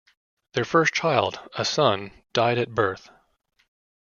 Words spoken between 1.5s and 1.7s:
a